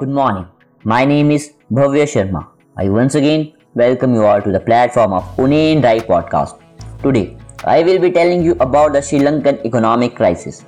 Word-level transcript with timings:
Good 0.00 0.10
morning. 0.10 0.46
My 0.84 1.04
name 1.04 1.32
is 1.32 1.54
Bhavya 1.72 2.04
Sharma. 2.10 2.46
I 2.76 2.88
once 2.88 3.16
again 3.16 3.54
welcome 3.74 4.14
you 4.14 4.24
all 4.24 4.40
to 4.40 4.52
the 4.52 4.60
platform 4.60 5.12
of 5.12 5.24
Pune 5.36 5.80
Drive 5.80 6.04
podcast. 6.10 6.60
Today, 7.02 7.36
I 7.64 7.82
will 7.82 7.98
be 7.98 8.12
telling 8.12 8.44
you 8.44 8.52
about 8.60 8.92
the 8.92 9.02
Sri 9.02 9.18
Lankan 9.18 9.64
economic 9.64 10.14
crisis. 10.14 10.64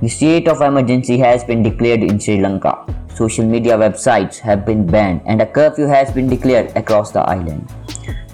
The 0.00 0.08
state 0.08 0.48
of 0.48 0.62
emergency 0.62 1.18
has 1.18 1.44
been 1.44 1.62
declared 1.62 2.02
in 2.02 2.18
Sri 2.18 2.40
Lanka. 2.40 2.72
Social 3.14 3.44
media 3.44 3.76
websites 3.76 4.38
have 4.38 4.64
been 4.64 4.86
banned 4.86 5.20
and 5.26 5.42
a 5.42 5.46
curfew 5.46 5.86
has 5.86 6.10
been 6.10 6.30
declared 6.30 6.74
across 6.78 7.12
the 7.12 7.20
island. 7.20 7.70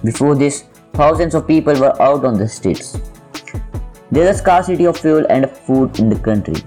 Before 0.04 0.36
this, 0.36 0.66
thousands 0.92 1.34
of 1.34 1.48
people 1.48 1.80
were 1.80 2.00
out 2.00 2.24
on 2.24 2.38
the 2.38 2.48
streets. 2.48 2.96
There 4.12 4.22
is 4.22 4.36
a 4.36 4.38
scarcity 4.38 4.84
of 4.84 4.96
fuel 4.96 5.26
and 5.28 5.50
food 5.50 5.98
in 5.98 6.08
the 6.08 6.20
country. 6.20 6.62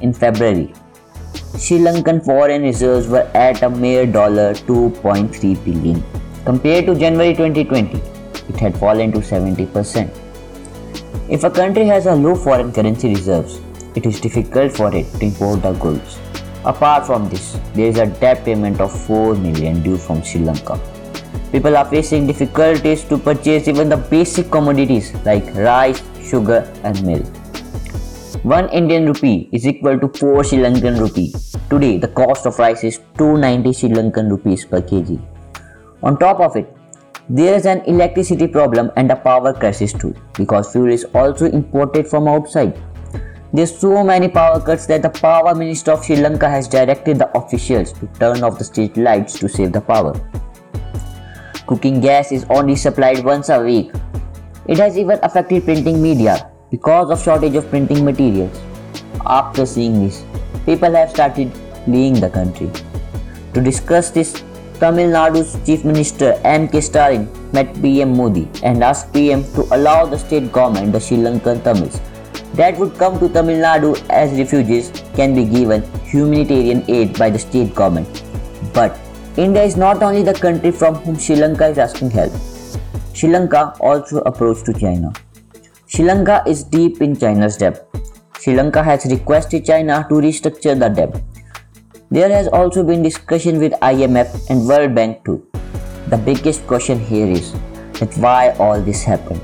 In 0.00 0.12
February, 0.12 0.74
Sri 1.56 1.78
Lankan 1.78 2.22
foreign 2.24 2.62
reserves 2.62 3.06
were 3.06 3.30
at 3.32 3.62
a 3.62 3.70
mere 3.70 4.06
$2.3 4.06 5.64
billion. 5.64 6.02
Compared 6.44 6.86
to 6.86 6.94
January 6.96 7.32
2020, 7.32 7.96
it 8.48 8.56
had 8.56 8.76
fallen 8.76 9.12
to 9.12 9.18
70%. 9.20 10.10
If 11.30 11.44
a 11.44 11.50
country 11.50 11.86
has 11.86 12.06
a 12.06 12.14
low 12.14 12.34
foreign 12.34 12.72
currency 12.72 13.08
reserves, 13.10 13.60
it 13.94 14.04
is 14.04 14.20
difficult 14.20 14.72
for 14.72 14.94
it 14.94 15.06
to 15.12 15.24
import 15.24 15.62
the 15.62 15.72
goods. 15.74 16.18
Apart 16.64 17.06
from 17.06 17.28
this, 17.28 17.56
there 17.72 17.86
is 17.86 17.98
a 17.98 18.06
debt 18.06 18.44
payment 18.44 18.80
of 18.80 18.92
4 19.06 19.36
million 19.36 19.80
due 19.82 19.96
from 19.96 20.24
Sri 20.24 20.40
Lanka. 20.40 20.80
People 21.52 21.76
are 21.76 21.84
facing 21.84 22.26
difficulties 22.26 23.04
to 23.04 23.16
purchase 23.16 23.68
even 23.68 23.88
the 23.88 23.96
basic 23.96 24.50
commodities 24.50 25.14
like 25.24 25.54
rice, 25.54 26.02
sugar, 26.20 26.68
and 26.82 27.00
milk. 27.06 27.24
1 28.42 28.68
Indian 28.70 29.06
rupee 29.06 29.48
is 29.52 29.66
equal 29.66 29.98
to 29.98 30.08
4 30.18 30.44
Sri 30.44 30.58
Lankan 30.58 30.98
rupee. 30.98 31.32
Today, 31.74 31.98
the 31.98 32.06
cost 32.06 32.46
of 32.46 32.56
rice 32.60 32.84
is 32.84 32.98
290 33.18 33.72
Sri 33.72 33.88
Lankan 33.88 34.30
rupees 34.30 34.64
per 34.64 34.80
kg. 34.80 35.18
On 36.04 36.16
top 36.16 36.38
of 36.38 36.54
it, 36.54 36.68
there 37.28 37.56
is 37.56 37.66
an 37.66 37.80
electricity 37.92 38.46
problem 38.46 38.92
and 38.96 39.10
a 39.10 39.16
power 39.16 39.52
crisis 39.52 39.92
too 39.92 40.14
because 40.34 40.70
fuel 40.70 40.92
is 40.92 41.04
also 41.12 41.46
imported 41.46 42.06
from 42.06 42.28
outside. 42.28 42.78
There's 43.52 43.76
so 43.76 44.04
many 44.04 44.28
power 44.28 44.60
cuts 44.60 44.86
that 44.86 45.02
the 45.02 45.10
Power 45.10 45.52
Minister 45.52 45.90
of 45.90 46.04
Sri 46.04 46.14
Lanka 46.14 46.48
has 46.48 46.68
directed 46.68 47.18
the 47.18 47.28
officials 47.36 47.92
to 47.94 48.06
turn 48.20 48.44
off 48.44 48.56
the 48.56 48.68
street 48.70 48.96
lights 48.96 49.36
to 49.40 49.48
save 49.48 49.72
the 49.72 49.80
power. 49.80 50.14
Cooking 51.66 52.00
gas 52.00 52.30
is 52.30 52.46
only 52.50 52.76
supplied 52.76 53.24
once 53.24 53.48
a 53.48 53.60
week. 53.60 53.90
It 54.68 54.78
has 54.78 54.96
even 54.96 55.18
affected 55.24 55.64
printing 55.64 56.00
media 56.00 56.52
because 56.70 57.10
of 57.10 57.20
shortage 57.20 57.56
of 57.56 57.68
printing 57.68 58.04
materials. 58.04 58.62
After 59.26 59.66
seeing 59.66 60.04
this, 60.04 60.22
people 60.64 60.92
have 60.92 61.10
started 61.10 61.63
fleeing 61.84 62.20
the 62.20 62.30
country. 62.30 62.70
To 63.54 63.60
discuss 63.60 64.10
this, 64.10 64.42
Tamil 64.80 65.10
Nadu's 65.10 65.56
Chief 65.64 65.84
Minister 65.84 66.38
M. 66.44 66.68
K. 66.68 66.80
Stalin 66.80 67.28
met 67.52 67.80
PM 67.80 68.16
Modi 68.16 68.48
and 68.62 68.82
asked 68.82 69.12
PM 69.12 69.44
to 69.54 69.62
allow 69.74 70.04
the 70.04 70.18
state 70.18 70.50
government, 70.50 70.92
the 70.92 71.00
Sri 71.00 71.16
Lankan 71.18 71.62
Tamils, 71.62 72.00
that 72.54 72.76
would 72.78 72.96
come 72.98 73.18
to 73.20 73.28
Tamil 73.28 73.58
Nadu 73.58 73.94
as 74.10 74.36
refugees 74.38 74.90
can 75.14 75.34
be 75.34 75.44
given 75.44 75.82
humanitarian 76.04 76.84
aid 76.88 77.16
by 77.18 77.30
the 77.30 77.38
state 77.38 77.74
government. 77.74 78.22
But 78.72 78.98
India 79.36 79.62
is 79.62 79.76
not 79.76 80.02
only 80.02 80.22
the 80.22 80.34
country 80.34 80.70
from 80.70 80.96
whom 80.96 81.18
Sri 81.18 81.36
Lanka 81.36 81.66
is 81.66 81.78
asking 81.78 82.10
help. 82.10 82.32
Sri 83.14 83.28
Lanka 83.28 83.74
also 83.80 84.18
approached 84.20 84.66
to 84.66 84.72
China. 84.72 85.12
Sri 85.86 86.04
Lanka 86.04 86.42
is 86.46 86.64
deep 86.64 87.00
in 87.00 87.16
China's 87.16 87.56
debt. 87.56 87.86
Sri 88.40 88.54
Lanka 88.54 88.82
has 88.82 89.04
requested 89.06 89.64
China 89.64 90.04
to 90.08 90.14
restructure 90.16 90.78
the 90.78 90.88
debt. 90.88 91.22
There 92.10 92.28
has 92.28 92.48
also 92.48 92.84
been 92.84 93.02
discussion 93.02 93.58
with 93.58 93.72
IMF 93.80 94.50
and 94.50 94.68
World 94.68 94.94
Bank 94.94 95.24
too. 95.24 95.46
The 96.08 96.18
biggest 96.18 96.66
question 96.66 97.00
here 97.00 97.26
is 97.26 97.52
that 97.94 98.14
why 98.18 98.50
all 98.58 98.80
this 98.80 99.02
happened. 99.02 99.40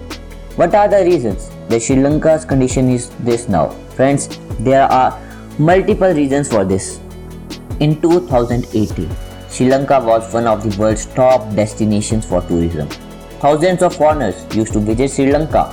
What 0.56 0.74
are 0.74 0.86
the 0.86 1.02
reasons 1.04 1.50
that 1.68 1.80
Sri 1.80 1.96
Lanka's 1.96 2.44
condition 2.44 2.90
is 2.90 3.08
this 3.20 3.48
now? 3.48 3.70
Friends, 3.96 4.38
there 4.60 4.84
are 4.84 5.18
multiple 5.58 6.12
reasons 6.12 6.50
for 6.50 6.64
this. 6.64 7.00
In 7.80 8.00
2018, 8.00 9.08
Sri 9.48 9.68
Lanka 9.68 9.98
was 9.98 10.32
one 10.32 10.46
of 10.46 10.62
the 10.62 10.78
world's 10.78 11.06
top 11.06 11.54
destinations 11.56 12.26
for 12.26 12.42
tourism. 12.42 12.88
Thousands 13.40 13.82
of 13.82 13.96
foreigners 13.96 14.44
used 14.54 14.74
to 14.74 14.80
visit 14.80 15.10
Sri 15.10 15.32
Lanka. 15.32 15.72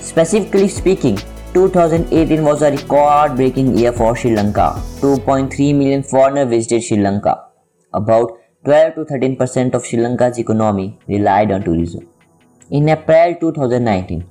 Specifically 0.00 0.68
speaking, 0.68 1.18
2018 1.56 2.44
was 2.44 2.60
a 2.60 2.70
record 2.70 3.34
breaking 3.34 3.68
year 3.78 3.90
for 3.90 4.14
Sri 4.14 4.30
Lanka. 4.36 4.74
2.3 5.00 5.74
million 5.74 6.02
foreigners 6.02 6.50
visited 6.50 6.84
Sri 6.84 6.98
Lanka. 6.98 7.46
About 7.94 8.32
12 8.66 8.96
to 8.96 9.04
13 9.06 9.36
percent 9.36 9.74
of 9.74 9.86
Sri 9.86 9.98
Lanka's 9.98 10.38
economy 10.38 10.98
relied 11.08 11.50
on 11.50 11.62
tourism. 11.62 12.06
In 12.70 12.90
April 12.90 13.36
2019, 13.40 14.22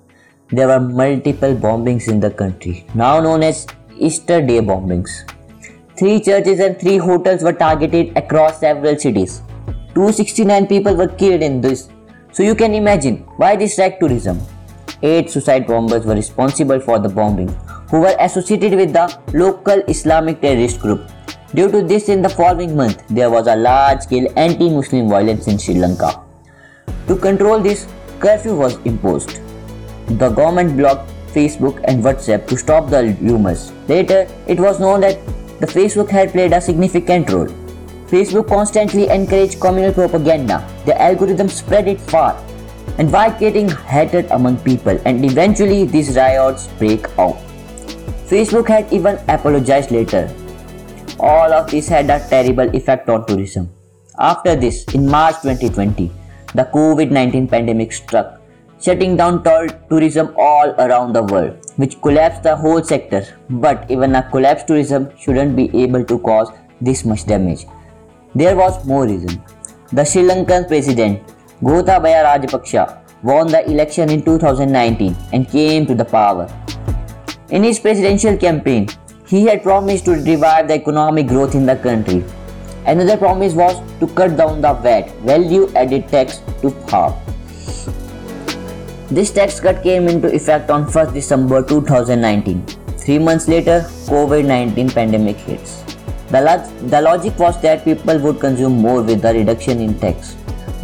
there 0.52 0.68
were 0.68 0.80
multiple 0.80 1.56
bombings 1.56 2.08
in 2.08 2.20
the 2.20 2.30
country, 2.30 2.86
now 2.94 3.20
known 3.20 3.42
as 3.42 3.66
Easter 3.98 4.40
Day 4.40 4.60
bombings. 4.60 5.10
Three 5.98 6.22
churches 6.22 6.60
and 6.60 6.80
three 6.80 6.98
hotels 6.98 7.42
were 7.42 7.54
targeted 7.54 8.16
across 8.16 8.60
several 8.60 9.00
cities. 9.00 9.42
269 9.96 10.68
people 10.68 10.96
were 10.96 11.08
killed 11.08 11.42
in 11.42 11.60
this. 11.60 11.90
So 12.34 12.44
you 12.44 12.54
can 12.54 12.76
imagine 12.76 13.18
why 13.38 13.56
this 13.56 13.80
wrecked 13.80 14.00
tourism. 14.00 14.40
Eight 15.02 15.30
suicide 15.30 15.68
bombers 15.68 16.06
were 16.06 16.16
responsible 16.16 16.80
for 16.80 17.00
the 17.00 17.10
bombing, 17.10 17.50
who 17.90 18.00
were 18.00 18.16
associated 18.20 18.76
with 18.76 18.94
the 18.94 19.20
local 19.34 19.82
Islamic 19.88 20.42
terrorist 20.42 20.80
group. 20.80 21.10
Due 21.54 21.70
to 21.70 21.82
this, 21.82 22.08
in 22.08 22.22
the 22.22 22.30
following 22.30 22.76
month, 22.76 23.04
there 23.10 23.30
was 23.30 23.48
a 23.48 23.56
large 23.56 24.02
scale 24.02 24.32
anti 24.38 24.70
Muslim 24.70 25.10
violence 25.10 25.48
in 25.48 25.58
Sri 25.58 25.76
Lanka. 25.76 26.22
To 27.08 27.16
control 27.18 27.60
this, 27.60 27.88
curfew 28.20 28.56
was 28.56 28.78
imposed. 28.86 29.40
The 30.08 30.30
government 30.30 30.78
blocked 30.78 31.12
Facebook 31.34 31.84
and 31.86 32.02
WhatsApp 32.02 32.48
to 32.48 32.58
stop 32.58 32.90
the 32.90 33.18
rumors. 33.22 33.74
Later, 33.90 34.28
it 34.48 34.60
was 34.60 34.80
known 34.80 35.02
that 35.02 35.20
the 35.60 35.68
Facebook 35.68 36.10
had 36.10 36.32
played 36.32 36.54
a 36.54 36.62
significant 36.62 37.30
role. 37.32 37.48
Facebook 38.08 38.48
constantly 38.48 39.10
encouraged 39.10 39.60
communal 39.60 39.92
propaganda. 39.92 40.66
The 40.86 41.00
algorithm 41.02 41.50
spread 41.50 41.88
it 41.88 42.00
far 42.00 42.42
and 42.98 43.12
by 43.12 43.30
getting 43.30 43.70
hatred 43.70 44.28
among 44.32 44.58
people 44.58 45.00
and 45.06 45.26
eventually 45.26 45.86
these 45.86 46.16
riots 46.16 46.68
break 46.80 47.08
out. 47.20 47.38
Facebook 48.28 48.68
had 48.68 48.92
even 48.92 49.20
apologized 49.28 49.92
later. 49.92 50.34
All 51.20 51.54
of 51.54 51.70
this 51.70 51.88
had 51.88 52.10
a 52.10 52.20
terrible 52.28 52.76
effect 52.76 53.10
on 53.10 53.26
tourism. 53.26 53.70
After 54.18 54.56
this, 54.56 54.84
in 54.94 55.08
March 55.08 55.36
2020, 55.42 56.12
the 56.54 56.64
COVID 56.74 57.12
19 57.12 57.48
pandemic 57.48 57.92
struck, 57.92 58.42
shutting 58.82 59.16
down 59.18 59.44
tourism 59.90 60.34
all 60.38 60.70
around 60.80 61.14
the 61.14 61.24
world, 61.24 61.58
which 61.76 62.02
collapsed 62.02 62.44
the 62.44 62.56
whole 62.56 62.82
sector. 62.84 63.28
But 63.50 63.90
even 63.92 64.16
a 64.16 64.24
collapsed 64.30 64.68
tourism 64.68 65.10
shouldn't 65.18 65.56
be 65.56 65.70
able 65.84 66.04
to 66.06 66.20
cause 66.20 66.50
this 66.82 67.06
much 67.06 67.26
damage. 67.26 67.66
There 68.34 68.56
was 68.56 68.86
more 68.86 69.06
reason. 69.06 69.44
The 69.92 70.04
Sri 70.04 70.24
Lankan 70.24 70.68
president 70.68 71.35
Gotabaya 71.64 72.24
Rajapaksa 72.26 73.00
won 73.24 73.48
the 73.48 73.66
election 73.70 74.10
in 74.10 74.22
2019 74.24 75.16
and 75.32 75.48
came 75.50 75.86
to 75.86 75.96
the 75.96 76.04
power. 76.04 76.52
In 77.50 77.64
his 77.64 77.80
presidential 77.80 78.36
campaign, 78.36 78.90
he 79.26 79.46
had 79.46 79.64
promised 79.64 80.04
to 80.06 80.12
revive 80.12 80.68
the 80.68 80.74
economic 80.74 81.28
growth 81.28 81.56
in 81.56 81.66
the 81.66 81.78
country. 81.78 82.26
Another 82.86 83.16
promise 83.16 83.54
was 83.54 83.80
to 84.02 84.08
cut 84.08 84.36
down 84.36 84.60
the 84.60 84.74
VAT, 84.74 85.10
value 85.22 85.72
added 85.76 86.10
tax, 86.10 86.42
to 86.62 86.72
half. 86.90 87.16
This 89.10 89.32
tax 89.32 89.60
cut 89.62 89.82
came 89.82 90.10
into 90.10 90.28
effect 90.28 90.70
on 90.70 90.86
1st 90.86 91.14
December 91.14 91.64
2019. 91.64 92.66
Three 92.98 93.20
months 93.20 93.48
later, 93.48 93.86
COVID-19 94.08 94.94
pandemic 94.94 95.38
hits. 95.38 95.84
The, 96.30 96.42
log- 96.42 96.90
the 96.90 97.02
logic 97.02 97.40
was 97.40 97.60
that 97.62 97.86
people 97.86 98.20
would 98.20 98.40
consume 98.42 98.74
more 98.74 99.02
with 99.02 99.22
the 99.22 99.34
reduction 99.34 99.80
in 99.80 99.98
tax. 100.00 100.36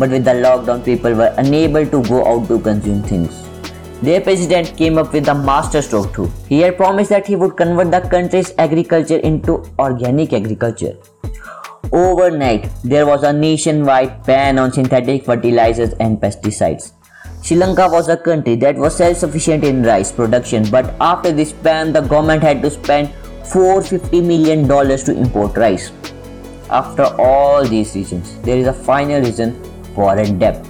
But 0.01 0.09
with 0.09 0.25
the 0.25 0.31
lockdown, 0.31 0.83
people 0.83 1.13
were 1.13 1.31
unable 1.37 1.85
to 1.85 2.01
go 2.03 2.25
out 2.25 2.47
to 2.47 2.59
consume 2.59 3.03
things. 3.03 3.47
Their 4.01 4.19
president 4.19 4.75
came 4.75 4.97
up 4.97 5.13
with 5.13 5.27
a 5.27 5.35
masterstroke 5.35 6.15
too. 6.15 6.31
He 6.49 6.61
had 6.61 6.75
promised 6.75 7.11
that 7.11 7.27
he 7.27 7.35
would 7.35 7.55
convert 7.55 7.91
the 7.91 7.99
country's 8.13 8.51
agriculture 8.57 9.17
into 9.17 9.63
organic 9.77 10.33
agriculture. 10.33 10.97
Overnight, 11.91 12.67
there 12.83 13.05
was 13.05 13.21
a 13.21 13.31
nationwide 13.31 14.23
ban 14.23 14.57
on 14.57 14.73
synthetic 14.73 15.23
fertilizers 15.23 15.93
and 15.99 16.19
pesticides. 16.19 16.93
Sri 17.43 17.57
Lanka 17.57 17.87
was 17.87 18.09
a 18.09 18.17
country 18.17 18.55
that 18.55 18.75
was 18.75 18.95
self-sufficient 18.95 19.63
in 19.63 19.83
rice 19.83 20.11
production, 20.11 20.67
but 20.71 20.95
after 20.99 21.31
this 21.31 21.51
ban, 21.51 21.93
the 21.93 22.01
government 22.01 22.41
had 22.41 22.63
to 22.63 22.71
spend 22.71 23.13
450 23.45 24.21
million 24.21 24.67
dollars 24.67 25.03
to 25.03 25.15
import 25.15 25.57
rice. 25.57 25.91
After 26.71 27.03
all 27.19 27.63
these 27.67 27.93
reasons, 27.93 28.39
there 28.41 28.57
is 28.57 28.65
a 28.65 28.73
final 28.73 29.21
reason 29.21 29.61
foreign 29.95 30.39
debt. 30.39 30.63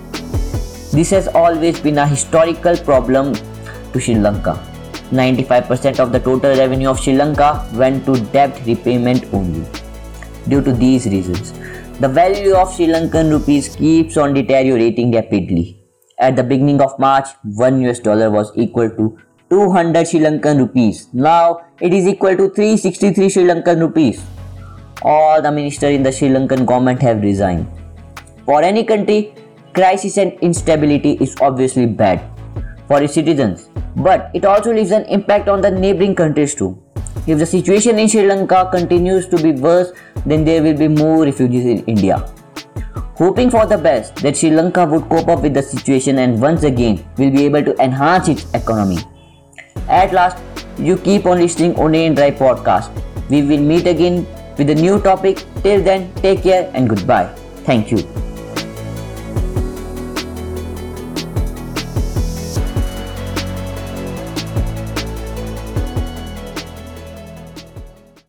This 0.92 1.10
has 1.12 1.28
always 1.28 1.80
been 1.80 1.98
a 1.98 2.08
historical 2.08 2.76
problem 2.78 3.34
to 3.94 4.00
Sri 4.00 4.16
Lanka. 4.16 4.60
95% 5.12 6.00
of 6.00 6.12
the 6.12 6.20
total 6.20 6.58
revenue 6.58 6.90
of 6.90 7.00
Sri 7.00 7.16
Lanka 7.16 7.66
went 7.74 8.06
to 8.06 8.20
debt 8.32 8.60
repayment 8.66 9.26
only. 9.34 9.66
due 10.48 10.62
to 10.62 10.74
these 10.74 11.06
reasons. 11.06 11.54
The 12.00 12.08
value 12.08 12.56
of 12.56 12.74
Sri 12.74 12.88
Lankan 12.88 13.32
rupees 13.32 13.76
keeps 13.76 14.18
on 14.18 14.34
deteriorating 14.34 15.12
rapidly. 15.12 15.78
At 16.20 16.36
the 16.36 16.44
beginning 16.44 16.82
of 16.82 16.98
March, 17.00 17.28
1 17.44 17.82
US 17.82 18.00
dollar 18.00 18.30
was 18.30 18.52
equal 18.56 18.90
to 18.90 19.18
200 19.50 20.08
Sri 20.08 20.20
Lankan 20.20 20.60
rupees. 20.60 21.08
Now 21.14 21.62
it 21.80 21.94
is 21.94 22.08
equal 22.08 22.36
to 22.38 22.50
363 22.50 23.30
Sri 23.30 23.44
Lankan 23.44 23.80
rupees. 23.80 24.24
All 25.04 25.42
the 25.42 25.52
ministers 25.52 25.96
in 25.96 26.04
the 26.04 26.12
Sri 26.12 26.30
Lankan 26.30 26.66
government 26.66 27.02
have 27.02 27.22
resigned. 27.22 27.68
For 28.52 28.62
any 28.62 28.84
country, 28.84 29.34
crisis 29.74 30.18
and 30.18 30.34
instability 30.42 31.12
is 31.26 31.38
obviously 31.40 31.86
bad 31.86 32.22
for 32.86 33.02
its 33.02 33.14
citizens, 33.14 33.70
but 33.96 34.30
it 34.34 34.44
also 34.44 34.74
leaves 34.74 34.92
an 34.92 35.06
impact 35.06 35.48
on 35.48 35.62
the 35.62 35.72
neighboring 35.72 36.16
countries 36.16 36.54
too. 36.54 36.78
If 37.28 37.40
the 37.40 37.46
situation 37.46 37.98
in 37.98 38.10
Sri 38.10 38.26
Lanka 38.28 38.68
continues 38.70 39.30
to 39.30 39.42
be 39.42 39.54
worse, 39.54 39.94
then 40.26 40.44
there 40.44 40.62
will 40.62 40.76
be 40.78 40.90
more 40.90 41.24
refugees 41.24 41.66
in 41.66 41.86
India. 41.86 42.18
Hoping 43.16 43.50
for 43.50 43.66
the 43.66 43.78
best 43.78 44.16
that 44.18 44.36
Sri 44.36 44.50
Lanka 44.52 44.86
would 44.86 45.08
cope 45.08 45.30
up 45.30 45.44
with 45.44 45.54
the 45.54 45.64
situation 45.64 46.18
and 46.18 46.42
once 46.42 46.64
again 46.64 47.06
will 47.18 47.32
be 47.32 47.46
able 47.46 47.64
to 47.64 47.74
enhance 47.82 48.28
its 48.28 48.54
economy. 48.54 48.98
At 49.88 50.12
last, 50.12 50.44
you 50.78 50.98
keep 50.98 51.26
on 51.26 51.40
listening 51.40 51.76
One 51.76 51.96
and 51.96 52.18
Dry 52.18 52.32
podcast. 52.32 52.92
We 53.30 53.44
will 53.44 53.62
meet 53.62 53.88
again 53.88 54.28
with 54.58 54.70
a 54.70 54.76
new 54.76 55.00
topic. 55.00 55.46
Till 55.64 55.82
then, 55.82 56.14
take 56.16 56.44
care 56.44 56.70
and 56.74 56.90
goodbye. 56.90 57.34
Thank 57.64 57.92
you. 57.92 58.31